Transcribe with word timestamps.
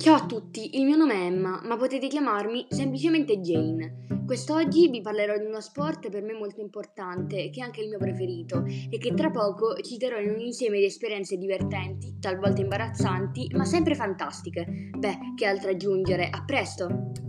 Buongiorno, 0.00 1.60
ma 1.62 1.76
potete 1.76 2.08
chiamarmi 2.08 2.68
semplicemente 2.70 3.38
Jane. 3.40 4.06
Quest'oggi 4.24 4.88
vi 4.88 5.02
parlerò 5.02 5.36
di 5.36 5.44
uno 5.44 5.60
sport 5.60 6.08
per 6.08 6.22
me 6.22 6.32
molto 6.32 6.62
importante, 6.62 7.50
che 7.50 7.60
è 7.60 7.62
anche 7.62 7.82
il 7.82 7.90
mio 7.90 7.98
preferito, 7.98 8.64
e 8.64 8.96
che 8.96 9.12
tra 9.12 9.30
poco 9.30 9.76
citerò 9.82 10.18
in 10.18 10.30
un 10.30 10.40
insieme 10.40 10.78
di 10.78 10.86
esperienze 10.86 11.36
divertenti, 11.36 12.16
talvolta 12.18 12.62
imbarazzanti, 12.62 13.50
ma 13.54 13.66
sempre 13.66 13.94
fantastiche. 13.94 14.64
Beh, 14.96 15.34
che 15.36 15.44
altro 15.44 15.68
aggiungere? 15.68 16.30
A 16.30 16.44
presto! 16.46 17.28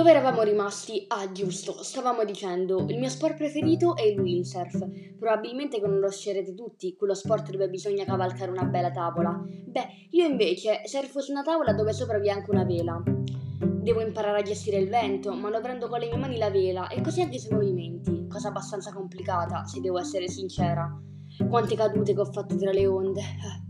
Dove 0.00 0.12
eravamo 0.12 0.40
rimasti? 0.40 1.04
Ah, 1.08 1.30
giusto, 1.30 1.82
stavamo 1.82 2.24
dicendo, 2.24 2.86
il 2.88 2.98
mio 2.98 3.10
sport 3.10 3.36
preferito 3.36 3.94
è 3.94 4.04
il 4.04 4.18
windsurf. 4.18 4.88
Probabilmente 5.18 5.78
conoscerete 5.78 6.54
tutti 6.54 6.96
quello 6.96 7.12
sport 7.12 7.50
dove 7.50 7.68
bisogna 7.68 8.06
cavalcare 8.06 8.50
una 8.50 8.64
bella 8.64 8.90
tavola. 8.90 9.38
Beh, 9.46 10.08
io 10.12 10.24
invece 10.24 10.86
surfo 10.86 11.20
su 11.20 11.32
una 11.32 11.42
tavola 11.42 11.74
dove 11.74 11.92
sopra 11.92 12.18
vi 12.18 12.28
è 12.28 12.30
anche 12.30 12.50
una 12.50 12.64
vela. 12.64 13.02
Devo 13.04 14.00
imparare 14.00 14.38
a 14.38 14.42
gestire 14.42 14.78
il 14.78 14.88
vento, 14.88 15.34
manovrando 15.34 15.86
con 15.86 15.98
le 15.98 16.06
mie 16.06 16.16
mani 16.16 16.38
la 16.38 16.48
vela 16.48 16.88
e 16.88 17.02
così 17.02 17.20
anche 17.20 17.36
i 17.36 17.38
suoi 17.40 17.58
movimenti, 17.58 18.26
cosa 18.26 18.48
abbastanza 18.48 18.94
complicata, 18.94 19.66
se 19.66 19.80
devo 19.80 19.98
essere 19.98 20.28
sincera. 20.28 20.90
Quante 21.46 21.76
cadute 21.76 22.14
che 22.14 22.20
ho 22.20 22.32
fatto 22.32 22.56
tra 22.56 22.72
le 22.72 22.86
onde. 22.86 23.20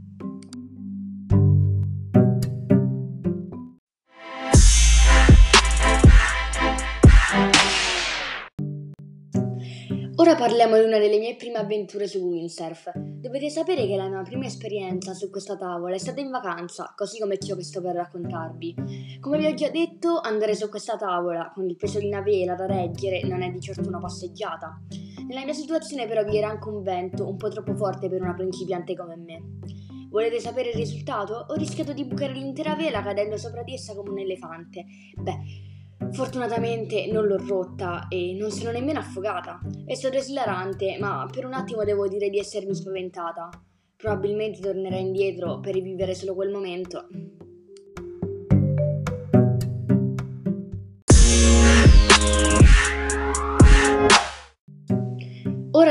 Ora 10.20 10.34
parliamo 10.34 10.76
di 10.76 10.84
una 10.84 10.98
delle 10.98 11.16
mie 11.16 11.34
prime 11.34 11.56
avventure 11.56 12.06
su 12.06 12.18
windsurf. 12.18 12.92
Dovete 12.94 13.48
sapere 13.48 13.86
che 13.86 13.96
la 13.96 14.06
mia 14.06 14.20
prima 14.20 14.44
esperienza 14.44 15.14
su 15.14 15.30
questa 15.30 15.56
tavola 15.56 15.94
è 15.94 15.98
stata 15.98 16.20
in 16.20 16.28
vacanza, 16.28 16.92
così 16.94 17.18
come 17.18 17.38
ciò 17.38 17.56
che 17.56 17.62
sto 17.62 17.80
per 17.80 17.94
raccontarvi. 17.94 19.18
Come 19.18 19.38
vi 19.38 19.46
ho 19.46 19.54
già 19.54 19.70
detto, 19.70 20.20
andare 20.20 20.54
su 20.54 20.68
questa 20.68 20.98
tavola 20.98 21.50
con 21.54 21.66
il 21.66 21.76
peso 21.76 21.98
di 21.98 22.08
una 22.08 22.20
vela 22.20 22.54
da 22.54 22.66
reggere 22.66 23.22
non 23.22 23.40
è 23.40 23.50
di 23.50 23.60
certo 23.60 23.88
una 23.88 23.98
passeggiata. 23.98 24.78
Nella 25.26 25.42
mia 25.42 25.54
situazione 25.54 26.06
però 26.06 26.22
vi 26.22 26.36
era 26.36 26.50
anche 26.50 26.68
un 26.68 26.82
vento 26.82 27.26
un 27.26 27.38
po' 27.38 27.48
troppo 27.48 27.74
forte 27.74 28.10
per 28.10 28.20
una 28.20 28.34
principiante 28.34 28.94
come 28.94 29.16
me. 29.16 29.42
Volete 30.10 30.38
sapere 30.38 30.68
il 30.68 30.74
risultato? 30.74 31.46
Ho 31.48 31.54
rischiato 31.54 31.94
di 31.94 32.04
bucare 32.04 32.34
l'intera 32.34 32.74
vela 32.74 33.00
cadendo 33.00 33.38
sopra 33.38 33.62
di 33.62 33.72
essa 33.72 33.94
come 33.94 34.10
un 34.10 34.18
elefante. 34.18 34.84
Beh, 35.14 35.69
Fortunatamente 36.12 37.06
non 37.10 37.26
l'ho 37.26 37.36
rotta 37.36 38.08
e 38.08 38.34
non 38.38 38.50
sono 38.50 38.72
nemmeno 38.72 38.98
affogata. 38.98 39.60
È 39.84 39.94
stato 39.94 40.16
esilarante, 40.16 40.96
ma 40.98 41.28
per 41.30 41.44
un 41.44 41.54
attimo 41.54 41.84
devo 41.84 42.08
dire 42.08 42.28
di 42.30 42.38
essermi 42.38 42.74
spaventata. 42.74 43.48
Probabilmente 43.96 44.60
tornerò 44.60 44.96
indietro 44.96 45.60
per 45.60 45.74
rivivere 45.74 46.14
solo 46.14 46.34
quel 46.34 46.50
momento. 46.50 47.06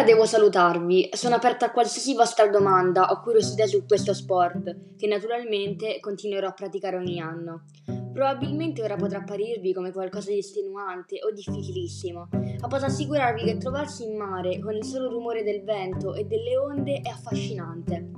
Devo 0.10 0.26
salutarvi, 0.26 1.10
sono 1.12 1.36
aperta 1.36 1.68
a 1.68 1.72
qualsiasi 1.72 2.16
vostra 2.16 2.48
domanda 2.48 3.12
o 3.12 3.22
curiosità 3.22 3.68
su 3.68 3.86
questo 3.86 4.16
sport, 4.16 4.96
che 4.98 5.06
naturalmente 5.06 6.00
continuerò 6.00 6.48
a 6.48 6.54
praticare 6.54 6.98
ogni 6.98 7.22
anno. 7.22 7.66
Probabilmente 8.12 8.82
ora 8.82 8.96
potrà 8.96 9.20
apparirvi 9.20 9.72
come 9.72 9.92
qualcosa 9.92 10.32
di 10.32 10.40
estenuante 10.40 11.20
o 11.22 11.32
difficilissimo, 11.32 12.28
ma 12.32 12.68
posso 12.68 12.86
assicurarvi 12.86 13.44
che 13.44 13.58
trovarsi 13.58 14.04
in 14.04 14.18
mare 14.18 14.58
con 14.58 14.74
il 14.74 14.84
solo 14.84 15.12
rumore 15.12 15.44
del 15.44 15.62
vento 15.62 16.16
e 16.16 16.24
delle 16.24 16.58
onde 16.58 17.02
è 17.02 17.10
affascinante. 17.10 18.10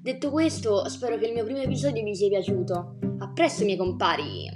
Detto 0.00 0.30
questo, 0.30 0.88
spero 0.88 1.18
che 1.18 1.26
il 1.26 1.34
mio 1.34 1.44
primo 1.44 1.60
episodio 1.60 2.02
vi 2.02 2.14
sia 2.14 2.28
piaciuto. 2.28 2.96
A 3.18 3.30
presto, 3.34 3.66
miei 3.66 3.76
compari! 3.76 4.55